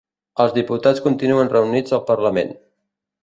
[0.43, 2.57] Els diputats continuen reunits al parlament.